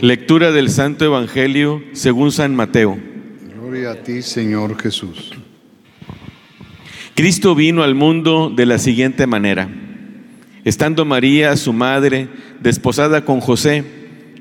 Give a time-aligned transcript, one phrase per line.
[0.00, 2.98] Lectura del Santo Evangelio según San Mateo.
[3.54, 5.32] Gloria a ti, Señor Jesús.
[7.14, 9.68] Cristo vino al mundo de la siguiente manera.
[10.64, 12.28] Estando María, su madre,
[12.60, 13.84] desposada con José,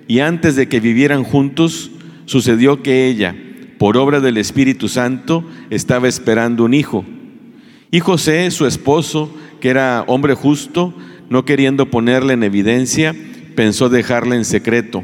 [0.08, 1.92] y antes de que vivieran juntos,
[2.26, 3.36] sucedió que ella,
[3.78, 7.04] por obra del Espíritu Santo, estaba esperando un hijo.
[7.92, 10.94] Y José, su esposo, que era hombre justo,
[11.30, 13.16] no queriendo ponerle en evidencia,
[13.62, 15.04] pensó dejarla en secreto.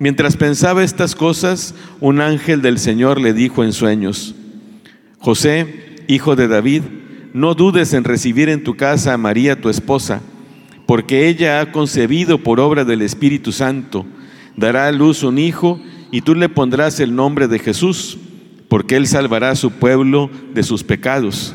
[0.00, 4.34] Mientras pensaba estas cosas, un ángel del Señor le dijo en sueños,
[5.20, 6.82] José, hijo de David,
[7.34, 10.20] no dudes en recibir en tu casa a María tu esposa,
[10.84, 14.04] porque ella ha concebido por obra del Espíritu Santo,
[14.56, 18.18] dará a luz un hijo y tú le pondrás el nombre de Jesús,
[18.66, 21.54] porque él salvará a su pueblo de sus pecados.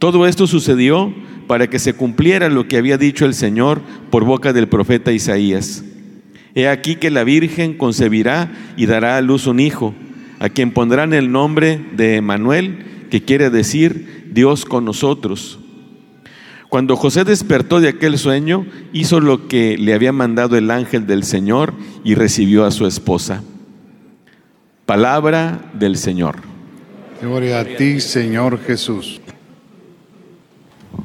[0.00, 1.14] Todo esto sucedió
[1.46, 3.80] para que se cumpliera lo que había dicho el Señor
[4.10, 5.84] por boca del profeta Isaías.
[6.54, 9.94] He aquí que la Virgen concebirá y dará a luz un hijo,
[10.38, 15.58] a quien pondrán el nombre de Emanuel, que quiere decir Dios con nosotros.
[16.68, 21.24] Cuando José despertó de aquel sueño, hizo lo que le había mandado el ángel del
[21.24, 23.42] Señor y recibió a su esposa.
[24.84, 26.36] Palabra del Señor.
[27.20, 29.20] Gloria a ti, Señor Jesús.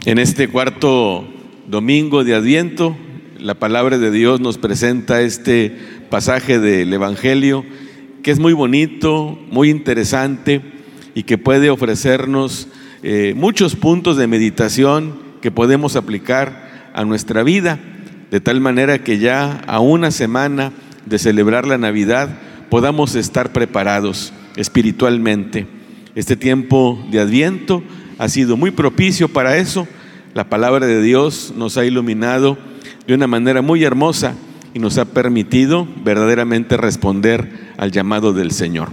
[0.03, 1.27] En este cuarto
[1.67, 2.97] domingo de Adviento,
[3.37, 5.77] la palabra de Dios nos presenta este
[6.09, 7.63] pasaje del Evangelio
[8.23, 10.61] que es muy bonito, muy interesante
[11.13, 12.67] y que puede ofrecernos
[13.03, 17.77] eh, muchos puntos de meditación que podemos aplicar a nuestra vida,
[18.31, 20.71] de tal manera que ya a una semana
[21.05, 22.39] de celebrar la Navidad
[22.71, 25.67] podamos estar preparados espiritualmente.
[26.15, 27.83] Este tiempo de Adviento
[28.21, 29.87] ha sido muy propicio para eso.
[30.35, 32.55] La palabra de Dios nos ha iluminado
[33.07, 34.35] de una manera muy hermosa
[34.75, 38.89] y nos ha permitido verdaderamente responder al llamado del Señor.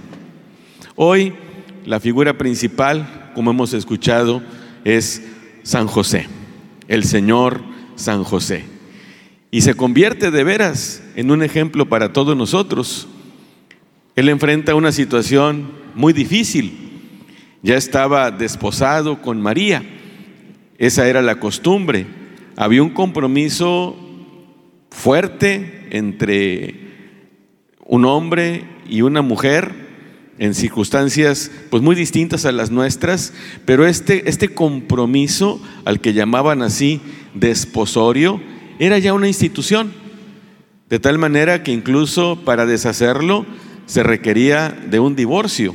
[0.96, 1.34] Hoy
[1.84, 4.40] la figura principal, como hemos escuchado,
[4.84, 5.22] es
[5.62, 6.26] San José,
[6.88, 7.60] el Señor
[7.96, 8.64] San José.
[9.50, 13.06] Y se convierte de veras en un ejemplo para todos nosotros.
[14.16, 16.87] Él enfrenta una situación muy difícil,
[17.62, 19.82] ya estaba desposado con María.
[20.78, 22.06] Esa era la costumbre.
[22.56, 23.96] Había un compromiso
[24.90, 26.88] fuerte entre
[27.84, 29.88] un hombre y una mujer
[30.38, 33.32] en circunstancias pues muy distintas a las nuestras,
[33.64, 37.00] pero este, este compromiso al que llamaban así
[37.34, 38.40] desposorio
[38.78, 39.92] era ya una institución,
[40.88, 43.44] de tal manera que incluso para deshacerlo
[43.86, 45.74] se requería de un divorcio.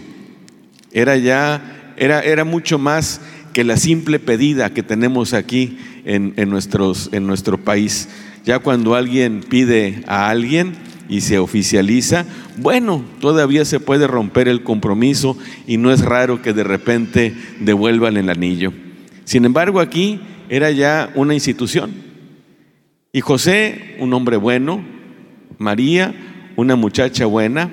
[0.94, 3.20] Era ya, era, era mucho más
[3.54, 8.10] que la simple pedida que tenemos aquí en, nuestros, en nuestro país.
[8.46, 10.74] Ya cuando alguien pide a alguien
[11.08, 12.26] y se oficializa,
[12.58, 15.38] bueno, todavía se puede romper el compromiso
[15.68, 18.74] y no es raro que de repente devuelvan el anillo.
[19.24, 21.92] Sin embargo, aquí era ya una institución.
[23.12, 24.84] Y José, un hombre bueno,
[25.58, 26.14] María,
[26.56, 27.70] una muchacha buena,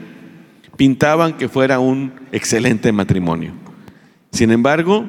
[0.80, 3.52] pintaban que fuera un excelente matrimonio.
[4.32, 5.04] Sin embargo,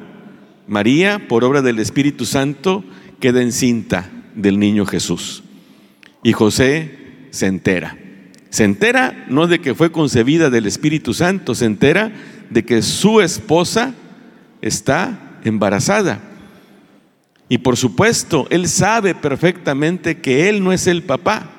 [0.68, 2.84] María, por obra del Espíritu Santo,
[3.20, 5.42] queda encinta del niño Jesús.
[6.22, 6.98] Y José
[7.30, 7.96] se entera.
[8.50, 12.12] Se entera no de que fue concebida del Espíritu Santo, se entera
[12.50, 13.94] de que su esposa
[14.60, 16.20] está embarazada.
[17.48, 21.50] Y por supuesto, él sabe perfectamente que él no es el papá.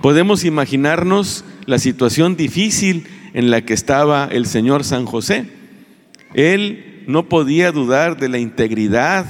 [0.00, 5.46] Podemos imaginarnos la situación difícil en la que estaba el Señor San José.
[6.34, 9.24] Él no podía dudar de la integridad,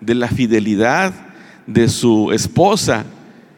[0.00, 1.12] de la fidelidad
[1.66, 3.04] de su esposa.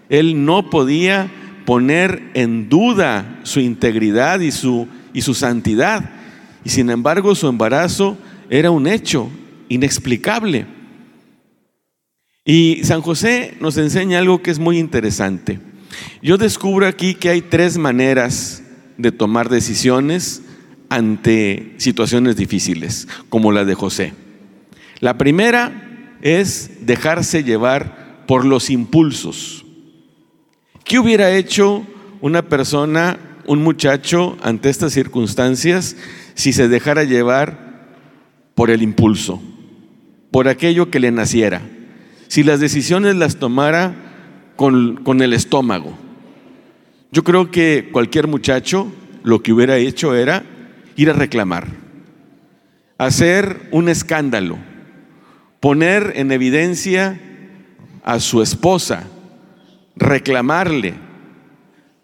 [0.09, 1.31] Él no podía
[1.65, 6.11] poner en duda su integridad y su, y su santidad.
[6.65, 8.19] Y sin embargo su embarazo
[8.51, 9.31] era un hecho
[9.69, 10.67] inexplicable.
[12.45, 15.61] Y San José nos enseña algo que es muy interesante.
[16.23, 18.63] Yo descubro aquí que hay tres maneras
[18.97, 20.43] de tomar decisiones
[20.89, 24.13] ante situaciones difíciles, como la de José.
[24.99, 29.65] La primera es dejarse llevar por los impulsos.
[30.85, 31.87] ¿Qué hubiera hecho
[32.21, 35.97] una persona, un muchacho ante estas circunstancias
[36.35, 37.89] si se dejara llevar
[38.55, 39.41] por el impulso,
[40.31, 41.63] por aquello que le naciera?
[42.29, 44.10] Si las decisiones las tomara
[44.61, 45.97] con, el estómago.
[47.13, 48.93] Yo creo que cualquier muchacho
[49.23, 50.45] lo que hubiera hecho era
[50.97, 51.67] ir a reclamar,
[52.99, 54.59] hacer un escándalo,
[55.61, 57.19] poner en evidencia
[58.05, 59.05] a su esposa,
[59.97, 60.93] reclamarle,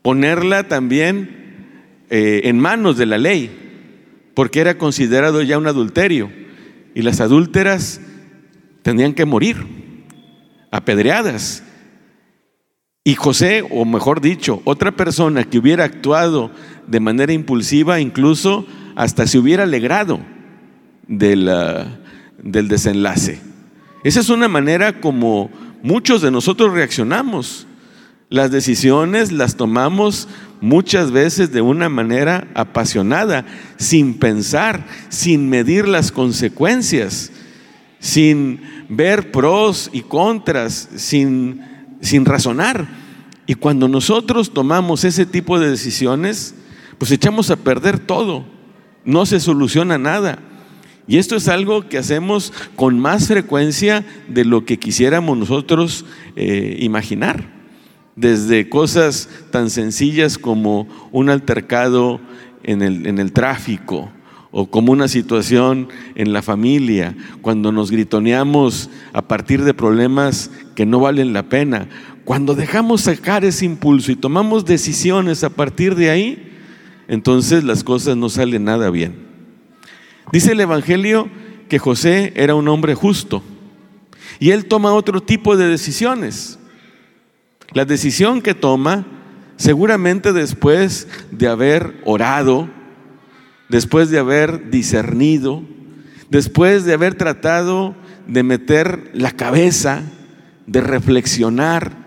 [0.00, 6.30] ponerla también eh, en manos de la ley, porque era considerado ya un adulterio
[6.94, 8.00] y las adúlteras
[8.80, 9.58] tenían que morir,
[10.70, 11.65] apedreadas.
[13.06, 16.50] Y José, o mejor dicho, otra persona que hubiera actuado
[16.88, 18.66] de manera impulsiva, incluso
[18.96, 20.18] hasta se hubiera alegrado
[21.06, 21.46] del
[22.50, 23.40] desenlace.
[24.02, 25.50] Esa es una manera como
[25.84, 27.68] muchos de nosotros reaccionamos.
[28.28, 30.26] Las decisiones las tomamos
[30.60, 37.30] muchas veces de una manera apasionada, sin pensar, sin medir las consecuencias,
[38.00, 42.88] sin ver pros y contras, sin, sin razonar.
[43.46, 46.54] Y cuando nosotros tomamos ese tipo de decisiones,
[46.98, 48.44] pues echamos a perder todo,
[49.04, 50.38] no se soluciona nada.
[51.06, 56.04] Y esto es algo que hacemos con más frecuencia de lo que quisiéramos nosotros
[56.34, 57.54] eh, imaginar.
[58.16, 62.20] Desde cosas tan sencillas como un altercado
[62.64, 64.10] en el, en el tráfico
[64.58, 70.86] o como una situación en la familia, cuando nos gritoneamos a partir de problemas que
[70.86, 71.90] no valen la pena,
[72.24, 76.56] cuando dejamos sacar ese impulso y tomamos decisiones a partir de ahí,
[77.06, 79.26] entonces las cosas no salen nada bien.
[80.32, 81.28] Dice el Evangelio
[81.68, 83.42] que José era un hombre justo
[84.40, 86.58] y él toma otro tipo de decisiones.
[87.74, 89.04] La decisión que toma,
[89.58, 92.70] seguramente después de haber orado,
[93.68, 95.62] después de haber discernido,
[96.30, 97.94] después de haber tratado
[98.26, 100.02] de meter la cabeza,
[100.66, 102.06] de reflexionar,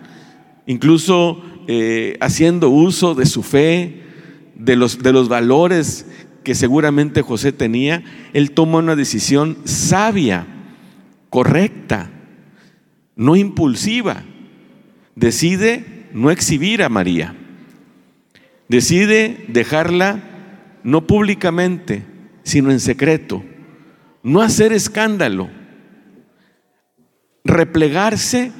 [0.66, 4.04] incluso eh, haciendo uso de su fe,
[4.56, 6.06] de los, de los valores
[6.44, 8.04] que seguramente José tenía,
[8.34, 10.48] él toma una decisión sabia,
[11.30, 12.12] correcta,
[13.16, 14.24] no impulsiva.
[15.16, 17.36] Decide no exhibir a María.
[18.68, 20.29] Decide dejarla
[20.84, 22.04] no públicamente,
[22.44, 23.44] sino en secreto.
[24.24, 25.50] No hacer escándalo.
[27.44, 28.52] Replegarse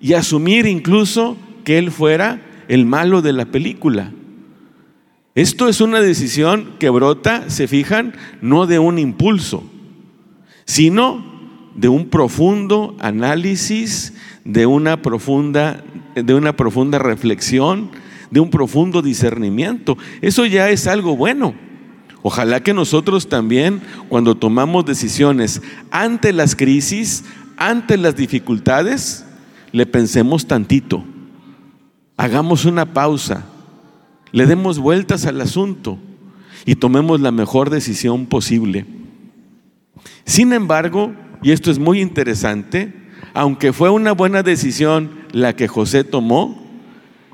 [0.00, 4.12] y asumir incluso que él fuera el malo de la película.
[5.34, 9.64] Esto es una decisión que brota, se fijan, no de un impulso,
[10.66, 11.24] sino
[11.74, 15.82] de un profundo análisis, de una profunda,
[16.14, 17.90] de una profunda reflexión,
[18.32, 19.96] de un profundo discernimiento.
[20.20, 21.54] Eso ya es algo bueno.
[22.22, 25.62] Ojalá que nosotros también, cuando tomamos decisiones
[25.92, 27.24] ante las crisis,
[27.56, 29.24] ante las dificultades,
[29.70, 31.04] le pensemos tantito.
[32.16, 33.46] Hagamos una pausa
[34.32, 35.98] le demos vueltas al asunto
[36.64, 38.86] y tomemos la mejor decisión posible.
[40.24, 42.94] Sin embargo, y esto es muy interesante,
[43.34, 46.61] aunque fue una buena decisión la que José tomó,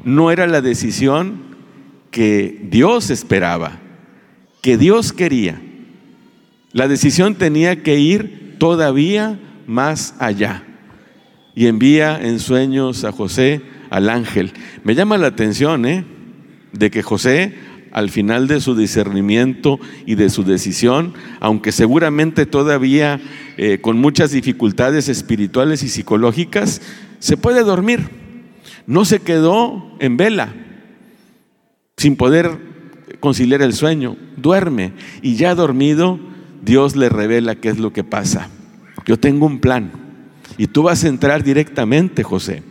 [0.08, 1.42] no era la decisión
[2.10, 3.78] que Dios esperaba,
[4.62, 5.60] que Dios quería.
[6.72, 10.64] La decisión tenía que ir todavía más allá.
[11.54, 13.60] Y envía en sueños a José
[13.90, 14.52] al ángel.
[14.82, 16.04] Me llama la atención, ¿eh?
[16.72, 17.54] de que José,
[17.92, 23.20] al final de su discernimiento y de su decisión, aunque seguramente todavía
[23.56, 26.80] eh, con muchas dificultades espirituales y psicológicas,
[27.18, 28.17] se puede dormir.
[28.86, 30.54] No se quedó en vela,
[31.96, 32.58] sin poder
[33.20, 36.18] conciliar el sueño, duerme y ya dormido,
[36.62, 38.48] Dios le revela qué es lo que pasa.
[39.06, 39.90] Yo tengo un plan
[40.56, 42.62] y tú vas a entrar directamente, José.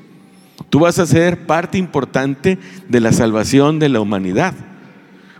[0.70, 2.58] Tú vas a ser parte importante
[2.90, 4.54] de la salvación de la humanidad.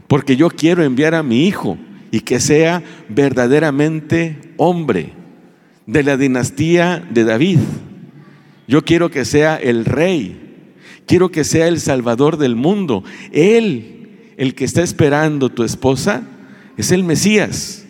[0.08, 1.78] Porque yo quiero enviar a mi hijo
[2.12, 5.14] y que sea verdaderamente hombre
[5.86, 7.60] de la dinastía de David.
[8.68, 10.47] Yo quiero que sea el rey.
[11.08, 13.04] Quiero que sea el salvador del mundo.
[13.32, 16.24] Él, el que está esperando tu esposa,
[16.78, 17.86] es el Mesías.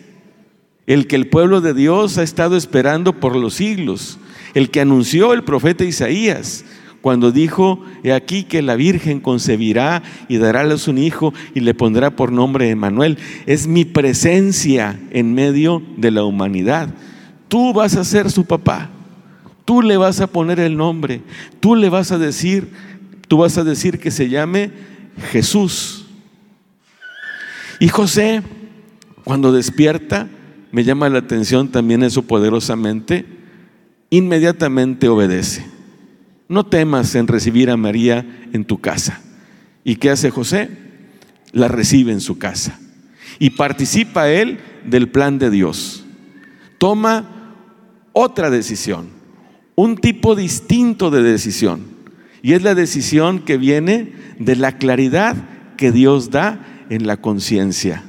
[0.86, 4.18] El que el pueblo de Dios ha estado esperando por los siglos.
[4.54, 6.64] El que anunció el profeta Isaías
[7.00, 11.60] cuando dijo, he aquí que la Virgen concebirá y dará a luz un hijo y
[11.60, 13.18] le pondrá por nombre Emanuel.
[13.46, 16.88] Es mi presencia en medio de la humanidad.
[17.48, 18.90] Tú vas a ser su papá.
[19.64, 21.22] Tú le vas a poner el nombre.
[21.60, 22.72] Tú le vas a decir,
[23.28, 24.72] tú vas a decir que se llame
[25.30, 26.06] Jesús.
[27.78, 28.42] Y José,
[29.24, 30.28] cuando despierta,
[30.72, 33.24] me llama la atención también eso poderosamente,
[34.10, 35.64] inmediatamente obedece.
[36.48, 39.20] No temas en recibir a María en tu casa.
[39.84, 40.70] ¿Y qué hace José?
[41.52, 42.78] La recibe en su casa.
[43.38, 46.04] Y participa él del plan de Dios.
[46.78, 47.54] Toma
[48.12, 49.08] otra decisión,
[49.74, 51.97] un tipo distinto de decisión.
[52.48, 55.36] Y es la decisión que viene de la claridad
[55.76, 58.04] que Dios da en la conciencia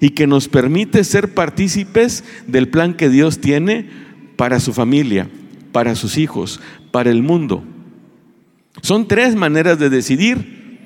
[0.00, 3.90] y que nos permite ser partícipes del plan que Dios tiene
[4.36, 5.28] para su familia,
[5.72, 6.58] para sus hijos,
[6.90, 7.64] para el mundo.
[8.80, 10.78] Son tres maneras de decidir,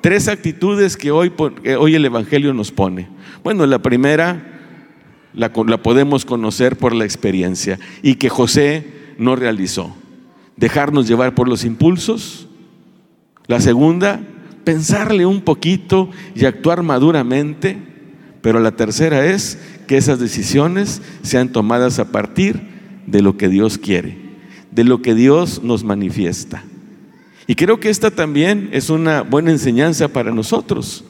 [0.00, 1.30] tres actitudes que hoy,
[1.78, 3.06] hoy el Evangelio nos pone.
[3.44, 8.84] Bueno, la primera la, la podemos conocer por la experiencia y que José
[9.16, 10.01] no realizó.
[10.56, 12.48] Dejarnos llevar por los impulsos.
[13.46, 14.20] La segunda,
[14.64, 17.78] pensarle un poquito y actuar maduramente.
[18.40, 22.60] Pero la tercera es que esas decisiones sean tomadas a partir
[23.06, 24.16] de lo que Dios quiere,
[24.70, 26.64] de lo que Dios nos manifiesta.
[27.46, 31.04] Y creo que esta también es una buena enseñanza para nosotros.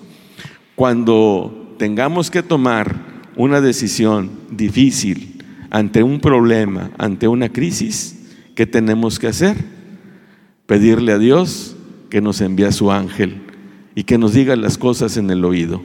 [0.74, 8.21] Cuando tengamos que tomar una decisión difícil ante un problema, ante una crisis,
[8.54, 9.56] ¿qué tenemos que hacer?
[10.66, 11.76] Pedirle a Dios
[12.10, 13.42] que nos envíe a su ángel
[13.94, 15.82] y que nos diga las cosas en el oído.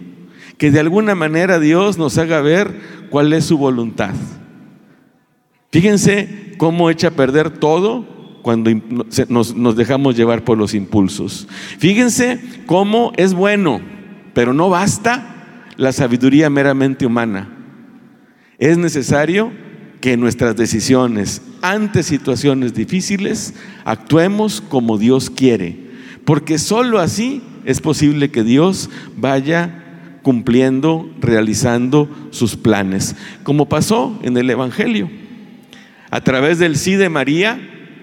[0.57, 4.13] Que de alguna manera Dios nos haga ver cuál es su voluntad.
[5.71, 8.05] Fíjense cómo echa a perder todo
[8.41, 8.71] cuando
[9.27, 11.47] nos, dejamos llevar por los impulsos.
[11.79, 13.81] Fíjense cómo es bueno,
[14.33, 17.49] pero no basta la sabiduría meramente humana.
[18.57, 19.51] Es necesario
[20.01, 25.77] que nuestras decisiones ante situaciones difíciles actuemos como Dios quiere,
[26.25, 29.83] porque sólo así es posible que Dios vaya
[30.21, 35.09] cumpliendo, realizando sus planes, como pasó en el Evangelio.
[36.09, 37.59] A través del sí de María,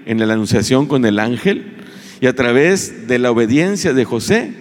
[0.06, 1.74] en la anunciación con el ángel
[2.20, 4.52] y a través de la obediencia de José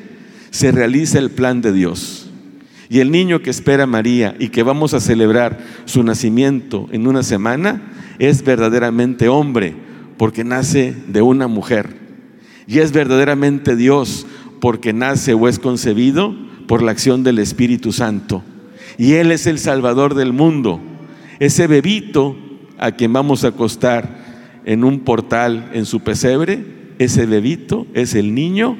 [0.51, 2.22] se realiza el plan de Dios.
[2.93, 7.23] Y el niño que espera María y que vamos a celebrar su nacimiento en una
[7.23, 9.73] semana es verdaderamente hombre
[10.15, 11.97] porque nace de una mujer.
[12.67, 14.27] Y es verdaderamente Dios
[14.61, 16.35] porque nace o es concebido
[16.67, 18.43] por la acción del Espíritu Santo.
[18.99, 20.79] Y Él es el Salvador del mundo.
[21.39, 22.35] Ese bebito
[22.77, 26.63] a quien vamos a acostar en un portal en su pesebre,
[26.99, 28.77] ese bebito es el niño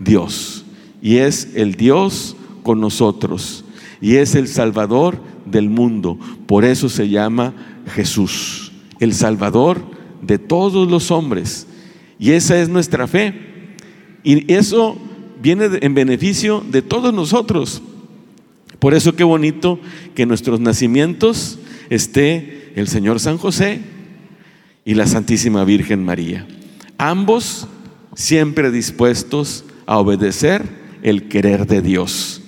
[0.00, 0.64] Dios.
[1.00, 3.64] Y es el Dios con nosotros.
[4.00, 6.18] Y es el Salvador del mundo.
[6.46, 7.54] Por eso se llama
[7.94, 9.80] Jesús, el Salvador
[10.20, 11.68] de todos los hombres.
[12.18, 13.76] Y esa es nuestra fe.
[14.24, 14.96] Y eso
[15.40, 17.80] viene en beneficio de todos nosotros.
[18.80, 19.78] Por eso qué bonito
[20.16, 23.80] que en nuestros nacimientos esté el Señor San José,
[24.84, 26.46] y la Santísima Virgen María.
[26.98, 27.66] Ambos
[28.14, 30.62] siempre dispuestos a obedecer
[31.02, 32.42] el querer de Dios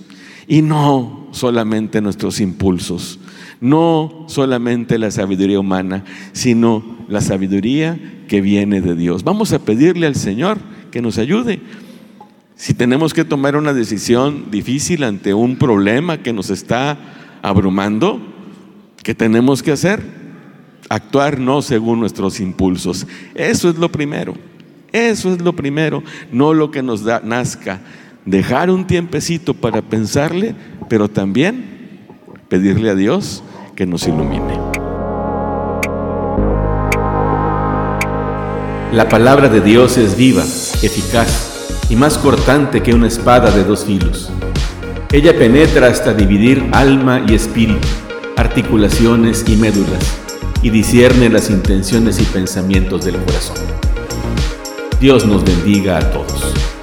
[0.48, 3.18] y no solamente nuestros impulsos,
[3.60, 7.98] no solamente la sabiduría humana, sino la sabiduría
[8.28, 9.24] que viene de Dios.
[9.24, 10.58] Vamos a pedirle al Señor
[10.90, 11.60] que nos ayude.
[12.54, 16.98] Si tenemos que tomar una decisión difícil ante un problema que nos está
[17.42, 18.20] abrumando,
[19.02, 20.02] ¿qué tenemos que hacer?
[20.88, 23.06] Actuar no según nuestros impulsos.
[23.34, 24.34] Eso es lo primero.
[24.92, 27.80] Eso es lo primero, no lo que nos nazca.
[28.26, 30.56] Dejar un tiempecito para pensarle,
[30.88, 31.64] pero también
[32.49, 33.45] pedirle a Dios
[33.76, 34.59] que nos ilumine.
[38.92, 43.85] La palabra de Dios es viva, eficaz y más cortante que una espada de dos
[43.85, 44.33] filos.
[45.12, 47.87] Ella penetra hasta dividir alma y espíritu,
[48.37, 50.18] articulaciones y médulas
[50.62, 53.59] y discierne las intenciones y pensamientos del corazón.
[54.99, 56.75] Dios nos bendiga a todos.